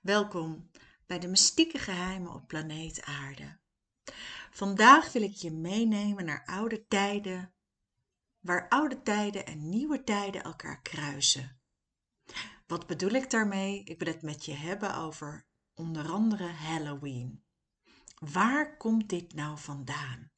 [0.00, 0.70] Welkom
[1.06, 3.58] bij de mystieke geheimen op planeet Aarde.
[4.50, 7.54] Vandaag wil ik je meenemen naar oude tijden,
[8.38, 11.60] waar oude tijden en nieuwe tijden elkaar kruisen.
[12.66, 13.84] Wat bedoel ik daarmee?
[13.84, 17.44] Ik wil het met je hebben over onder andere Halloween.
[18.14, 20.30] Waar komt dit nou vandaan?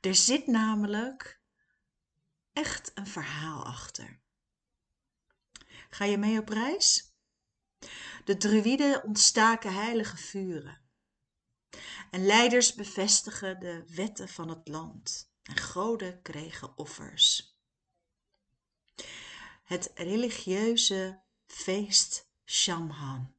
[0.00, 1.40] Er zit namelijk
[2.52, 4.20] echt een verhaal achter.
[5.88, 7.14] Ga je mee op reis?
[8.26, 10.80] De druïden ontstaken heilige vuren.
[12.10, 15.32] En leiders bevestigen de wetten van het land.
[15.42, 17.56] En goden kregen offers.
[19.62, 23.34] Het religieuze feest Shamhan.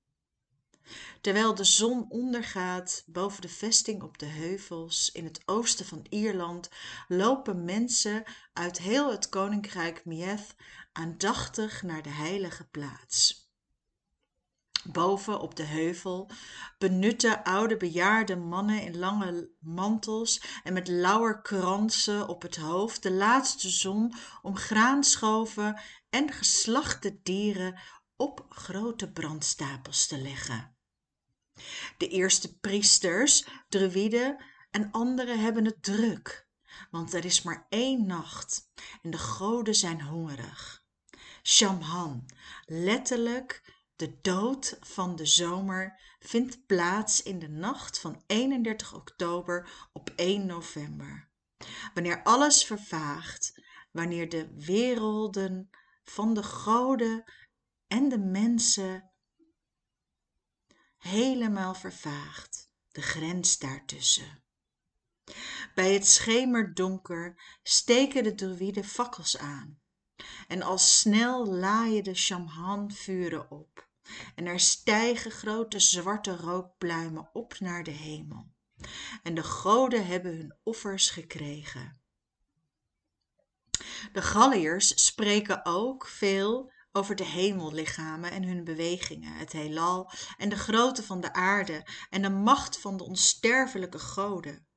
[1.22, 6.70] Terwijl de zon ondergaat boven de vesting op de heuvels in het oosten van Ierland,
[7.08, 8.24] lopen mensen
[8.54, 10.56] uit heel het koninkrijk Meath
[10.92, 13.47] aandachtig naar de heilige plaats.
[14.92, 16.30] Boven op de heuvel
[16.78, 23.70] benutten oude bejaarde mannen in lange mantels en met lauwerkransen op het hoofd de laatste
[23.70, 27.80] zon om graanschoven en geslachte dieren
[28.16, 30.76] op grote brandstapels te leggen.
[31.98, 36.48] De eerste priesters, druïden en anderen hebben het druk,
[36.92, 38.70] want er is maar één nacht
[39.02, 40.86] en de goden zijn hongerig.
[41.44, 42.26] Shamhan,
[42.66, 50.10] letterlijk de dood van de zomer vindt plaats in de nacht van 31 oktober op
[50.16, 51.30] 1 november.
[51.94, 55.70] Wanneer alles vervaagt, wanneer de werelden
[56.04, 57.24] van de goden
[57.88, 59.12] en de mensen
[60.98, 64.44] helemaal vervaagt, de grens daartussen.
[65.76, 69.80] Bij het schemerdonker steken de druïden fakkels aan
[70.48, 73.87] en al snel laaien de shamhan-vuren op
[74.36, 78.52] en er stijgen grote zwarte rookpluimen op naar de hemel.
[79.24, 82.02] En de goden hebben hun offers gekregen.
[84.12, 90.56] De galliërs spreken ook veel over de hemellichamen en hun bewegingen het heelal en de
[90.56, 94.68] grootte van de aarde en de macht van de onsterfelijke goden.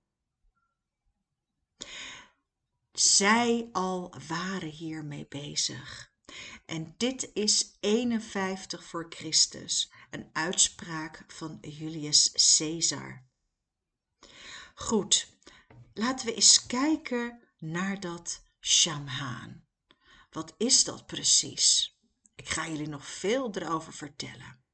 [2.92, 6.09] Zij al waren hiermee bezig
[6.66, 13.24] en dit is 51 voor Christus, een uitspraak van Julius Caesar.
[14.74, 15.28] Goed,
[15.94, 19.64] laten we eens kijken naar dat Shamhaan.
[20.30, 21.98] Wat is dat precies?
[22.34, 24.64] Ik ga jullie nog veel erover vertellen.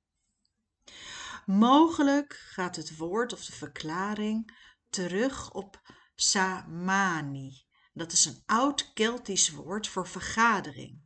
[1.47, 4.57] Mogelijk gaat het woord of de verklaring
[4.91, 7.65] terug op Samani.
[7.93, 11.06] Dat is een oud Keltisch woord voor vergadering.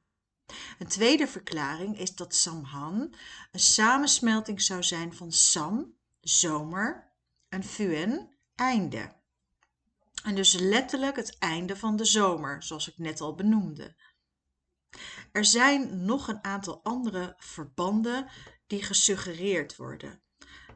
[0.79, 3.15] Een tweede verklaring is dat Samhan
[3.53, 7.13] een samensmelting zou zijn van Sam, zomer,
[7.49, 9.13] en Fuen, einde.
[10.25, 13.95] En dus letterlijk het einde van de zomer, zoals ik net al benoemde.
[15.33, 18.29] Er zijn nog een aantal andere verbanden
[18.67, 20.23] die gesuggereerd worden.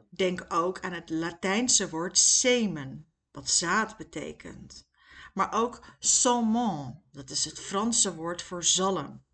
[0.09, 4.87] Denk ook aan het Latijnse woord semen, wat zaad betekent.
[5.33, 9.24] Maar ook saumon, dat is het Franse woord voor zalm.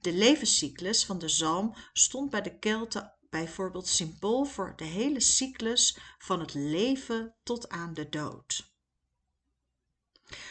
[0.00, 5.98] De levenscyclus van de zalm stond bij de Kelten bijvoorbeeld symbool voor de hele cyclus
[6.18, 8.70] van het leven tot aan de dood.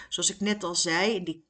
[0.09, 1.45] Zoals ik net al zei, in die,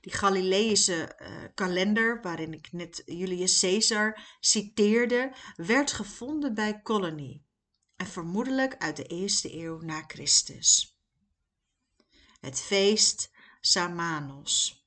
[0.00, 7.42] die Galileïsche uh, kalender, waarin ik net Julius Caesar citeerde, werd gevonden bij Colony
[7.96, 10.98] en vermoedelijk uit de eerste eeuw na Christus.
[12.40, 14.79] Het feest Samanos.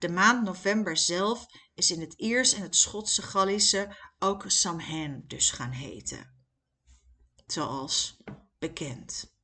[0.00, 5.50] De maand november zelf is in het Iers en het Schotse Gallische ook Samhain dus
[5.50, 6.34] gaan heten.
[7.46, 8.16] Zoals
[8.58, 9.34] bekend.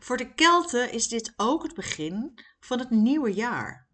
[0.00, 3.88] Voor de Kelten is dit ook het begin van het nieuwe jaar.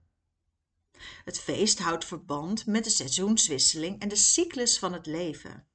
[1.24, 5.68] Het feest houdt verband met de seizoenswisseling en de cyclus van het leven.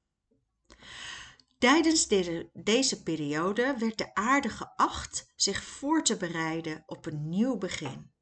[1.58, 2.06] Tijdens
[2.52, 8.16] deze, periode werd de aarde geacht zich voor te bereiden op een nieuw begin.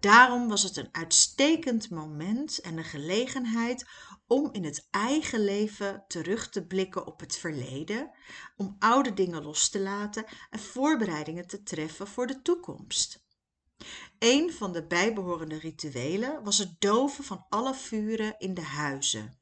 [0.00, 3.86] Daarom was het een uitstekend moment en een gelegenheid
[4.26, 8.10] om in het eigen leven terug te blikken op het verleden,
[8.56, 13.24] om oude dingen los te laten en voorbereidingen te treffen voor de toekomst.
[14.18, 19.38] Een van de bijbehorende rituelen was het doven van alle vuren in de huizen.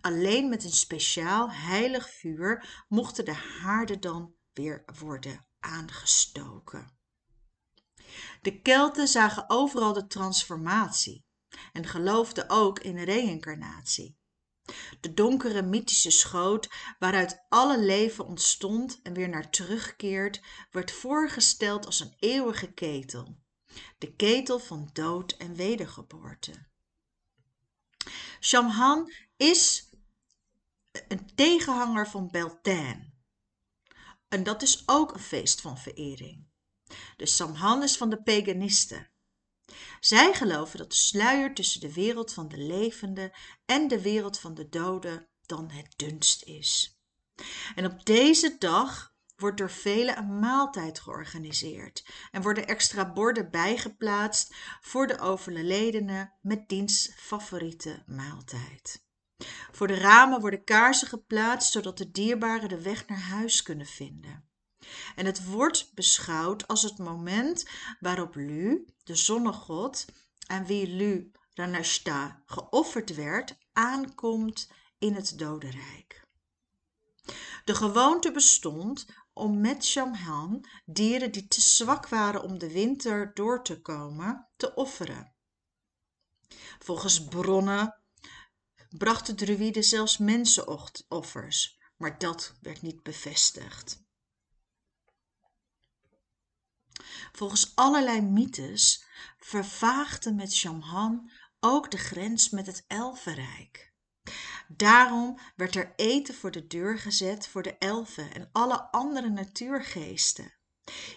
[0.00, 7.00] Alleen met een speciaal heilig vuur mochten de haarden dan weer worden aangestoken.
[8.42, 11.24] De Kelten zagen overal de transformatie
[11.72, 14.20] en geloofden ook in reïncarnatie.
[15.00, 16.68] De donkere mythische schoot
[16.98, 23.38] waaruit alle leven ontstond en weer naar terugkeert, werd voorgesteld als een eeuwige ketel.
[23.98, 26.70] De ketel van dood en wedergeboorte.
[28.40, 29.90] Shamhan is
[31.08, 33.12] een tegenhanger van Beltane.
[34.28, 36.51] En dat is ook een feest van verering.
[37.16, 39.10] De Samhan is van de paganisten.
[40.00, 43.30] Zij geloven dat de sluier tussen de wereld van de levenden
[43.64, 47.00] en de wereld van de doden dan het dunst is.
[47.74, 54.54] En op deze dag wordt door velen een maaltijd georganiseerd en worden extra borden bijgeplaatst
[54.80, 59.04] voor de overledene met diens favoriete maaltijd.
[59.72, 64.51] Voor de ramen worden kaarsen geplaatst zodat de dierbaren de weg naar huis kunnen vinden.
[65.16, 67.68] En het wordt beschouwd als het moment
[68.00, 70.04] waarop Lu, de zonnegod,
[70.46, 76.26] aan wie Lu Ranashta geofferd werd, aankomt in het dodenrijk.
[77.64, 83.64] De gewoonte bestond om met Shamhan dieren die te zwak waren om de winter door
[83.64, 85.32] te komen, te offeren.
[86.78, 88.02] Volgens bronnen
[88.88, 94.01] brachten druïden zelfs mensenoffers, maar dat werd niet bevestigd.
[97.32, 99.04] Volgens allerlei mythes
[99.38, 101.30] vervaagde met Shamhan
[101.60, 103.92] ook de grens met het elfenrijk.
[104.68, 110.52] Daarom werd er eten voor de deur gezet voor de elfen en alle andere natuurgeesten.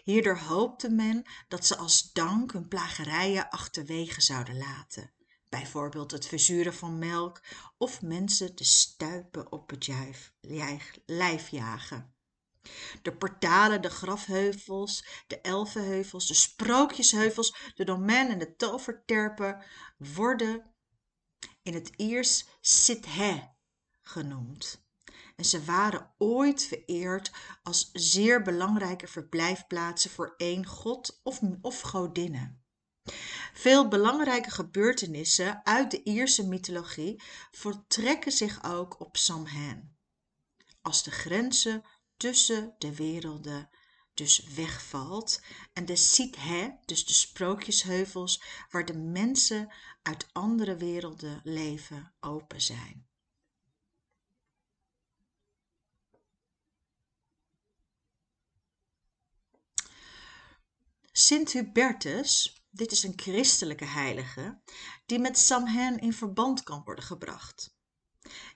[0.04, 5.14] Hierdoor hoopte men dat ze als dank hun plagerijen achterwege zouden laten
[5.60, 7.42] bijvoorbeeld het verzuren van melk
[7.78, 9.92] of mensen de stuipen op het
[11.06, 12.15] lijf jagen.
[13.02, 19.64] De portalen, de grafheuvels, de elfenheuvels, de sprookjesheuvels, de domein en de toverterpen
[19.98, 20.74] worden
[21.64, 23.54] in het Iers Sithe
[24.02, 24.84] genoemd.
[25.36, 27.32] En ze waren ooit vereerd
[27.64, 32.64] als zeer belangrijke verblijfplaatsen voor één god of, of godinnen.
[33.54, 37.22] Veel belangrijke gebeurtenissen uit de Ierse mythologie
[37.52, 39.98] voltrekken zich ook op Samhain.
[40.82, 41.84] Als de grenzen
[42.18, 43.70] tussen de werelden
[44.14, 45.42] dus wegvalt
[45.74, 53.08] en de Sithe, dus de sprookjesheuvels waar de mensen uit andere werelden leven, open zijn.
[61.12, 64.62] Sint Hubertus dit is een christelijke heilige
[65.06, 67.75] die met Samhain in verband kan worden gebracht.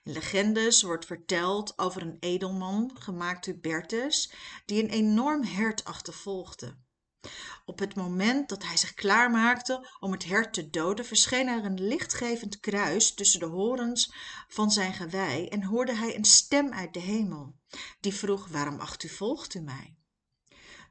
[0.04, 4.34] In legendes wordt verteld over een edelman, gemaakt Hubertus,
[4.66, 6.78] die een enorm hert achtervolgde.
[7.66, 11.82] Op het moment dat hij zich klaarmaakte om het hert te doden, verscheen er een
[11.82, 14.14] lichtgevend kruis tussen de horens
[14.48, 17.56] van zijn gewei en hoorde hij een stem uit de hemel,
[18.00, 19.98] die vroeg: Waarom acht u volgt u mij?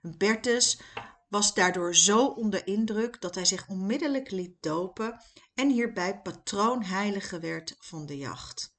[0.02, 0.80] Hubertus
[1.28, 5.22] was daardoor zo onder indruk dat hij zich onmiddellijk liet dopen
[5.54, 8.76] en hierbij patroonheilige werd van de jacht.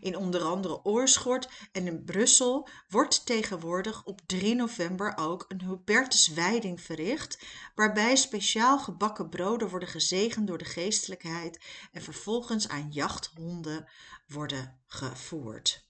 [0.00, 6.80] In onder andere Oorschot en in Brussel wordt tegenwoordig op 3 november ook een Hubertuswijding
[6.80, 7.38] verricht,
[7.74, 13.88] waarbij speciaal gebakken broden worden gezegend door de geestelijkheid en vervolgens aan jachthonden
[14.26, 15.88] worden gevoerd.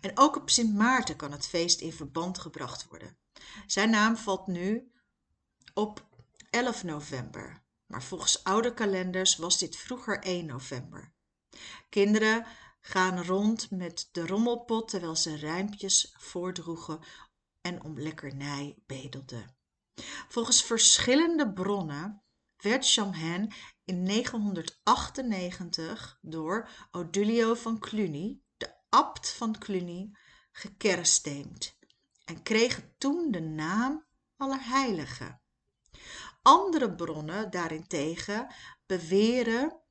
[0.00, 3.16] En ook op Sint Maarten kan het feest in verband gebracht worden.
[3.66, 4.92] Zijn naam valt nu
[5.74, 6.06] op
[6.50, 11.12] 11 november, maar volgens oude kalenders was dit vroeger 1 november.
[11.88, 12.46] Kinderen
[12.84, 17.00] gaan rond met de rommelpot terwijl ze rijmpjes voordroegen
[17.60, 19.56] en om lekkernij bedelden.
[20.28, 22.22] Volgens verschillende bronnen
[22.56, 23.52] werd Chamhain
[23.84, 30.10] in 998 door Odulio van Cluny, de abt van Cluny,
[30.52, 31.78] gekersteemd
[32.24, 35.40] en kreeg toen de naam Allerheilige.
[36.42, 38.54] Andere bronnen daarentegen
[38.86, 39.81] beweren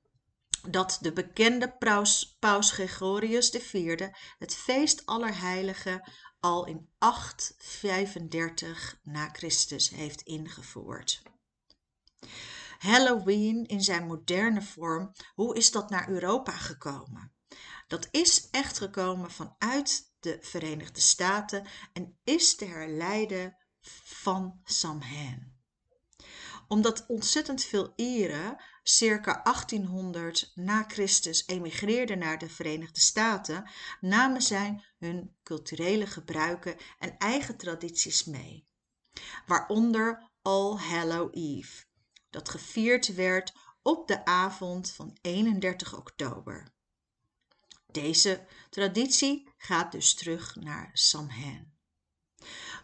[0.70, 9.90] dat de bekende paus, paus Gregorius IV het feest Allerheiligen al in 835 na Christus
[9.90, 11.22] heeft ingevoerd.
[12.78, 17.34] Halloween in zijn moderne vorm, hoe is dat naar Europa gekomen?
[17.88, 23.58] Dat is echt gekomen vanuit de Verenigde Staten en is te herleiden
[24.04, 25.60] van Samhain.
[26.68, 33.70] Omdat ontzettend veel Ieren circa 1800 na Christus emigreerden naar de Verenigde Staten,
[34.00, 38.68] namen zij hun culturele gebruiken en eigen tradities mee.
[39.46, 41.84] Waaronder All Hallow Eve,
[42.30, 46.74] dat gevierd werd op de avond van 31 oktober.
[47.92, 51.74] Deze traditie gaat dus terug naar Samhain.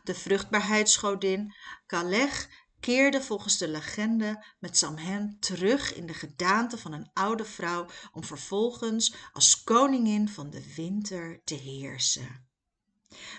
[0.04, 1.54] De vruchtbaarheidsgodin
[1.86, 7.86] Kaleg keerde volgens de legende met Samhain terug in de gedaante van een oude vrouw
[8.12, 12.46] om vervolgens als koningin van de winter te heersen.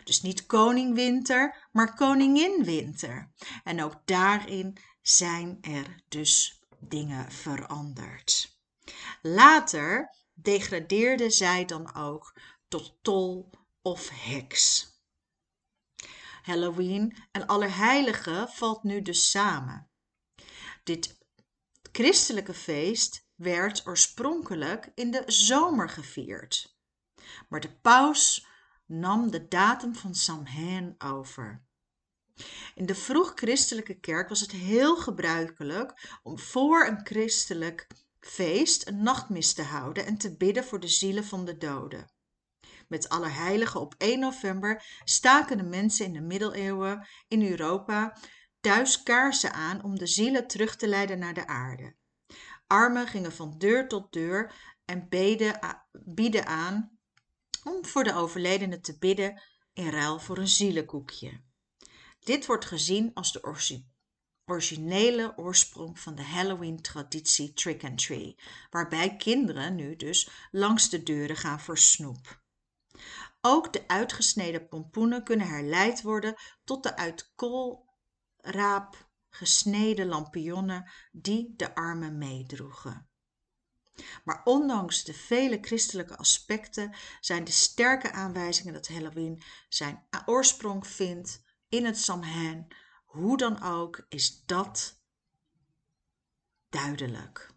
[0.05, 3.33] Dus niet koning winter, maar koningin winter.
[3.65, 8.59] En ook daarin zijn er dus dingen veranderd.
[9.23, 13.51] Later degradeerde zij dan ook tot tol
[13.83, 14.88] of heks.
[16.49, 19.91] Halloween en Allerheiligen valt nu dus samen.
[20.85, 21.19] Dit
[21.93, 26.77] christelijke feest werd oorspronkelijk in de zomer gevierd.
[27.49, 28.47] Maar de paus
[28.87, 31.67] nam de datum van Samhain over.
[32.75, 37.87] In de vroeg-christelijke kerk was het heel gebruikelijk om voor een christelijk
[38.21, 42.11] feest een nachtmis te houden en te bidden voor de zielen van de doden.
[42.89, 48.17] Met Allerheiligen op 1 november staken de mensen in de middeleeuwen in Europa
[48.61, 51.95] thuis kaarsen aan om de zielen terug te leiden naar de aarde.
[52.67, 54.55] Armen gingen van deur tot deur
[54.85, 55.59] en beden,
[55.93, 56.99] bieden aan
[57.65, 59.43] om voor de overledene te bidden
[59.73, 61.41] in ruil voor een zielenkoekje.
[62.21, 63.55] Dit wordt gezien als de
[64.45, 68.39] originele oorsprong van de Halloween-traditie Trick and Tree,
[68.71, 72.41] waarbij kinderen nu dus langs de deuren gaan voor snoep.
[73.41, 81.75] Ook de uitgesneden pompoenen kunnen herleid worden tot de uit koolraap gesneden lampionnen die de
[81.75, 83.09] armen meedroegen.
[84.25, 91.43] Maar ondanks de vele christelijke aspecten zijn de sterke aanwijzingen dat Halloween zijn oorsprong vindt
[91.69, 92.67] in het Samhain.
[93.05, 95.03] Hoe dan ook is dat
[96.69, 97.57] duidelijk.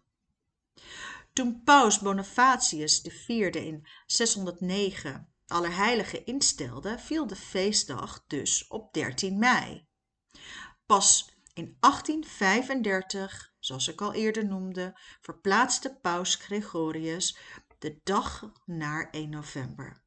[1.32, 9.86] Toen paus Bonifatius IV in 609 Allerheiligen instelde, viel de feestdag dus op 13 mei.
[10.86, 17.38] Pas in 1835, zoals ik al eerder noemde, verplaatste paus Gregorius
[17.78, 20.02] de dag naar 1 november.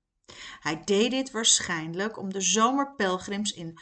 [0.60, 3.80] Hij deed dit waarschijnlijk om de zomerpelgrims in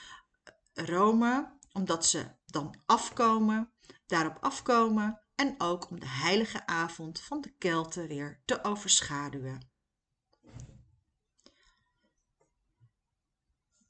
[0.74, 3.72] Rome, omdat ze dan afkomen,
[4.06, 9.73] daarop afkomen en ook om de heilige avond van de Kelten weer te overschaduwen.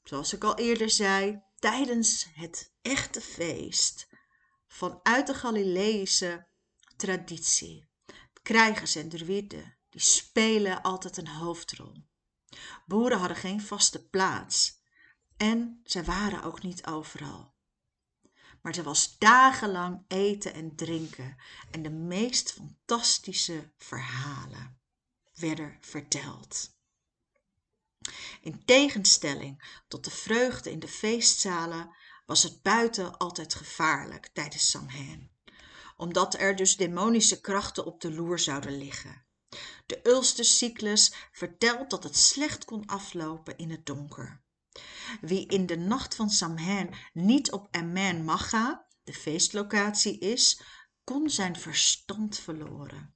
[0.04, 4.08] Zoals ik al eerder zei, tijdens het echte feest
[4.66, 6.46] vanuit de Galileïsche
[6.96, 7.88] traditie.
[8.42, 11.92] Krijgers en druïden, die spelen altijd een hoofdrol.
[12.86, 14.82] Boeren hadden geen vaste plaats
[15.36, 17.54] en zij waren ook niet overal.
[18.62, 21.36] Maar er was dagenlang eten en drinken
[21.70, 24.78] en de meest fantastische verhalen
[25.34, 26.73] werden verteld.
[28.40, 31.96] In tegenstelling tot de vreugde in de feestzalen
[32.26, 35.30] was het buiten altijd gevaarlijk tijdens Samhain,
[35.96, 39.26] omdat er dus demonische krachten op de loer zouden liggen.
[39.86, 44.42] De Ulstercyclus vertelt dat het slecht kon aflopen in het donker.
[45.20, 50.62] Wie in de nacht van Samhain niet op Amen Macha, de feestlocatie is,
[51.04, 53.13] kon zijn verstand verloren.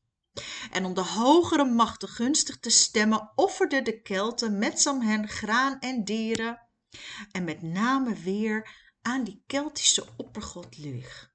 [0.71, 6.05] En om de hogere machten gunstig te stemmen offerden de Kelten met Samhain graan en
[6.05, 6.61] dieren
[7.31, 8.71] en met name weer
[9.03, 11.33] aan die Keltische oppergod Lug.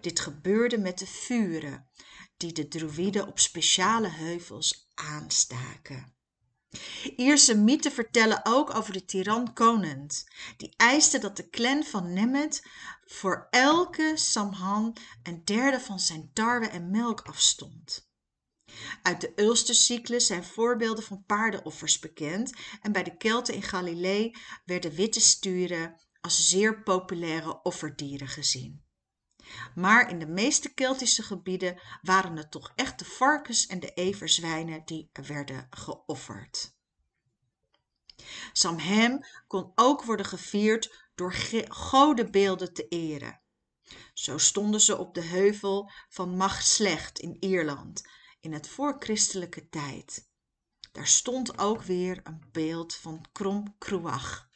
[0.00, 1.88] Dit gebeurde met de vuren
[2.36, 6.14] die de druïden op speciale heuvels aanstaken.
[7.16, 12.62] Ierse mythen vertellen ook over de tiran Conant, die eiste dat de clan van Nemeth
[13.04, 18.08] voor elke Samhan een derde van zijn tarwe en melk afstond.
[19.02, 24.94] Uit de Ulstercyclus zijn voorbeelden van paardenoffers bekend en bij de Kelten in Galilee werden
[24.94, 28.84] witte sturen als zeer populaire offerdieren gezien.
[29.74, 34.82] Maar in de meeste Keltische gebieden waren het toch echt de varkens en de everzwijnen
[34.84, 36.74] die werden geofferd.
[38.52, 41.34] Samhain kon ook worden gevierd door
[41.68, 43.40] godenbeelden te eren.
[44.14, 48.08] Zo stonden ze op de heuvel van Machtslecht in Ierland
[48.40, 50.28] in het voorchristelijke tijd.
[50.92, 54.48] Daar stond ook weer een beeld van Krom Kruach.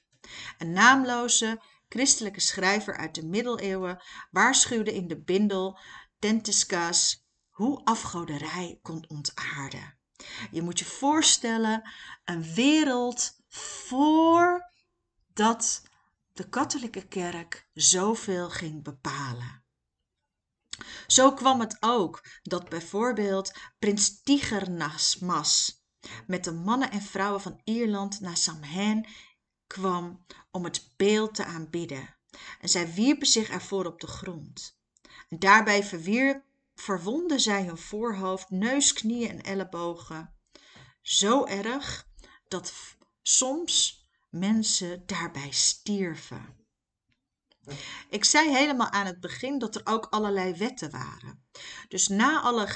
[0.58, 1.60] Een naamloze
[1.94, 5.78] christelijke schrijver uit de middeleeuwen waarschuwde in de bindel
[6.18, 9.98] Tentiscas hoe afgoderij kon ontaarden.
[10.50, 11.90] Je moet je voorstellen
[12.24, 14.62] een wereld voordat
[16.32, 19.64] de katholieke kerk zoveel ging bepalen.
[21.06, 25.82] Zo kwam het ook dat bijvoorbeeld prins Tigernasmas
[26.26, 29.06] met de mannen en vrouwen van Ierland naar Samhain
[29.66, 32.14] kwam om het beeld te aanbidden.
[32.60, 34.78] En zij wierpen zich ervoor op de grond.
[35.28, 35.84] En daarbij
[36.74, 40.34] verwonden zij hun voorhoofd, neus, knieën en ellebogen.
[41.02, 42.08] Zo erg
[42.48, 42.72] dat
[43.22, 46.62] soms mensen daarbij stierven.
[48.10, 51.44] Ik zei helemaal aan het begin dat er ook allerlei wetten waren.
[51.88, 52.68] Dus na alle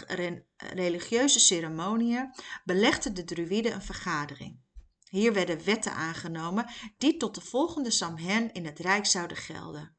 [0.56, 4.60] religieuze ceremonieën belegden de druïden een vergadering.
[5.08, 9.96] Hier werden wetten aangenomen die tot de volgende Samhain in het Rijk zouden gelden.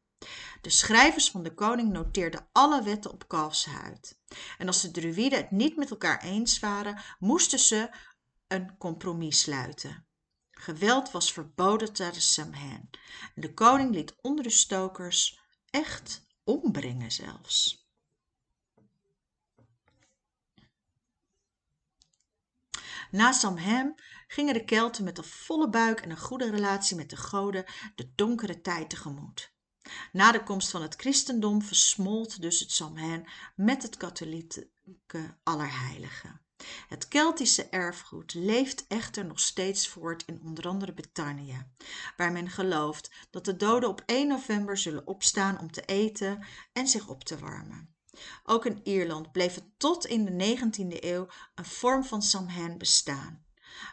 [0.61, 4.19] De schrijvers van de koning noteerden alle wetten op kalfshuid.
[4.57, 7.89] En als de druïden het niet met elkaar eens waren, moesten ze
[8.47, 10.07] een compromis sluiten.
[10.51, 12.89] Geweld was verboden tijdens Samhain.
[13.35, 15.39] En de koning liet onder de stokers
[15.69, 17.88] echt ombrengen zelfs.
[23.11, 23.95] Na Samhain
[24.27, 28.11] gingen de Kelten met een volle buik en een goede relatie met de goden de
[28.15, 29.53] donkere tijd tegemoet.
[30.11, 36.39] Na de komst van het christendom versmolt dus het Samhain met het katholieke Allerheilige.
[36.87, 41.65] Het Keltische erfgoed leeft echter nog steeds voort in onder andere Brittannië,
[42.17, 46.87] waar men gelooft dat de doden op 1 november zullen opstaan om te eten en
[46.87, 47.98] zich op te warmen.
[48.43, 53.45] Ook in Ierland bleef het tot in de 19e eeuw een vorm van Samhain bestaan,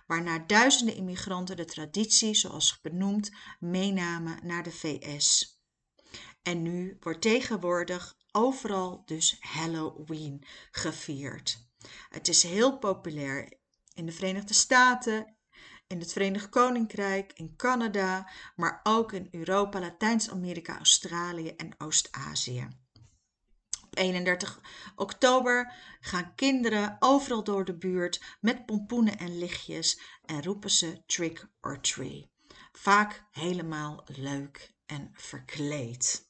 [0.06, 3.30] waarna duizenden immigranten de traditie, zoals benoemd,
[3.60, 5.60] meenamen naar de VS.
[6.42, 11.68] En nu wordt tegenwoordig overal dus Halloween gevierd.
[12.08, 13.58] Het is heel populair
[13.94, 15.36] in de Verenigde Staten,
[15.86, 22.68] in het Verenigd Koninkrijk, in Canada, maar ook in Europa, Latijns-Amerika, Australië en Oost-Azië.
[23.96, 24.60] Op 31
[24.96, 31.46] oktober gaan kinderen overal door de buurt met pompoenen en lichtjes en roepen ze trick
[31.60, 32.28] or treat.
[32.72, 36.28] Vaak helemaal leuk en verkleed.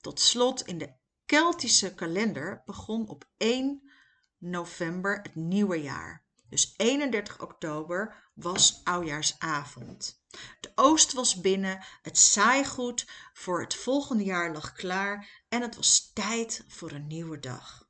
[0.00, 0.92] Tot slot in de
[1.26, 3.90] Keltische kalender begon op 1
[4.38, 6.27] november het nieuwe jaar.
[6.48, 10.22] Dus 31 oktober was oudjaarsavond.
[10.60, 16.10] De oost was binnen, het saaigoed voor het volgende jaar lag klaar en het was
[16.12, 17.88] tijd voor een nieuwe dag.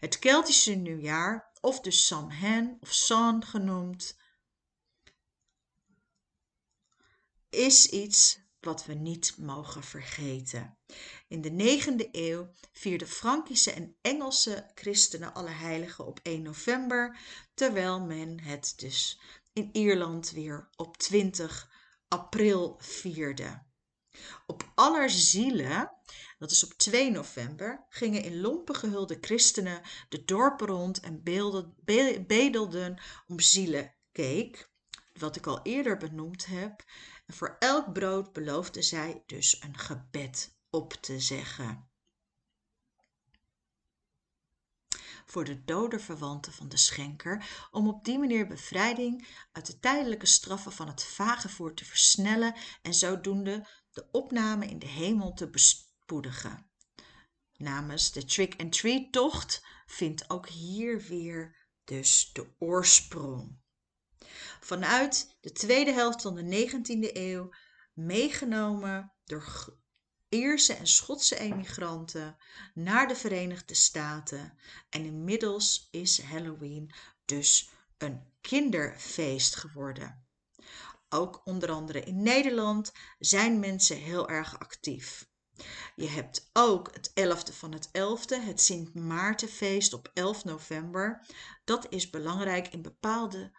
[0.00, 4.16] Het Keltische nieuwjaar, of dus Samhain of San genoemd,
[7.50, 10.78] is iets wat we niet mogen vergeten.
[11.28, 17.18] In de 9e eeuw vierden Frankische en Engelse christenen alle heiligen op 1 november,
[17.54, 19.20] terwijl men het dus
[19.52, 21.70] in Ierland weer op 20
[22.08, 23.62] april vierde.
[24.46, 25.92] Op Allerzielen,
[26.38, 31.22] dat is op 2 november, gingen in lompen gehulde christenen de dorpen rond en
[32.26, 34.66] bedelden om zielencake,
[35.12, 36.84] wat ik al eerder benoemd heb,
[37.26, 41.90] voor elk brood beloofde zij dus een gebed op te zeggen.
[45.26, 50.26] voor de dode verwanten van de schenker, om op die manier bevrijding uit de tijdelijke
[50.26, 56.70] straffen van het vagevoer te versnellen en zodoende de opname in de hemel te bespoedigen.
[57.56, 63.58] Namens de trick-and-treat-tocht vindt ook hier weer dus de oorsprong
[64.66, 67.50] vanuit de tweede helft van de 19e eeuw
[67.92, 69.74] meegenomen door
[70.28, 72.36] Ierse en Schotse emigranten
[72.74, 74.58] naar de Verenigde Staten.
[74.90, 76.92] En inmiddels is Halloween
[77.24, 80.26] dus een kinderfeest geworden.
[81.08, 85.28] Ook onder andere in Nederland zijn mensen heel erg actief.
[85.94, 91.26] Je hebt ook het 11e van het 11e, het Sint Maartenfeest op 11 november.
[91.64, 93.52] Dat is belangrijk in bepaalde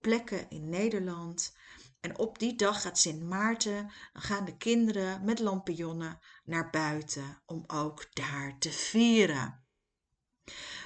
[0.00, 1.56] plekken in Nederland.
[2.00, 7.42] En op die dag gaat Sint Maarten, dan gaan de kinderen met lampionnen naar buiten
[7.46, 9.66] om ook daar te vieren.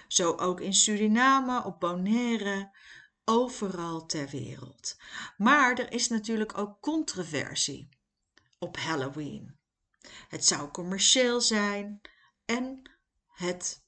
[0.08, 2.76] Zo ook in Suriname, op Bonaire,
[3.24, 4.96] overal ter wereld.
[5.36, 7.88] Maar er is natuurlijk ook controversie
[8.58, 9.58] op Halloween.
[10.28, 12.00] Het zou commercieel zijn
[12.44, 12.90] en
[13.26, 13.81] het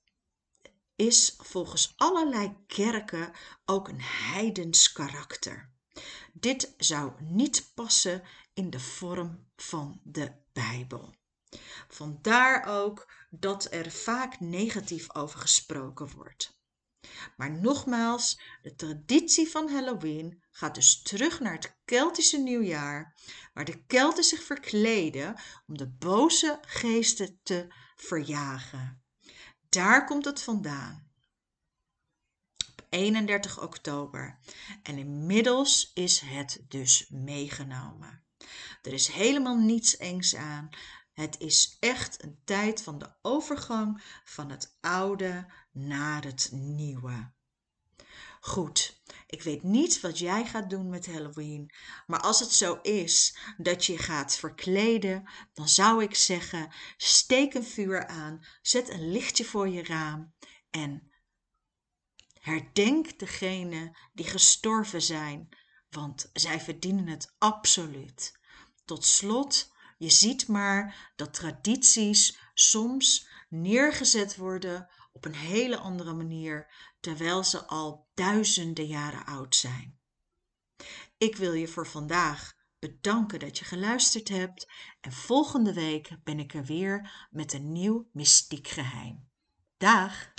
[0.97, 3.33] is volgens allerlei kerken
[3.65, 5.73] ook een heidens karakter.
[6.33, 8.23] Dit zou niet passen
[8.55, 11.15] in de vorm van de Bijbel.
[11.89, 16.63] Vandaar ook dat er vaak negatief over gesproken wordt.
[17.37, 23.17] Maar nogmaals, de traditie van Halloween gaat dus terug naar het Keltische nieuwjaar,
[23.55, 29.04] waar de Kelten zich verkleden om de boze geesten te verjagen.
[29.75, 31.11] Daar komt het vandaan.
[32.69, 34.39] Op 31 oktober
[34.83, 38.25] en inmiddels is het dus meegenomen.
[38.83, 40.69] Er is helemaal niets engs aan.
[41.13, 47.33] Het is echt een tijd van de overgang van het oude naar het nieuwe.
[48.47, 51.71] Goed, ik weet niet wat jij gaat doen met Halloween,
[52.07, 57.65] maar als het zo is dat je gaat verkleden, dan zou ik zeggen: steek een
[57.65, 60.35] vuur aan, zet een lichtje voor je raam
[60.71, 61.13] en
[62.41, 65.49] herdenk degenen die gestorven zijn,
[65.91, 68.39] want zij verdienen het absoluut.
[68.85, 76.73] Tot slot, je ziet maar dat tradities soms neergezet worden op een hele andere manier,
[77.01, 79.99] terwijl ze al duizenden jaren oud zijn.
[81.19, 86.55] Ik wil je voor vandaag bedanken dat je geluisterd hebt en volgende week ben ik
[86.55, 89.29] er weer met een nieuw mystiek geheim.
[89.77, 90.33] Dag!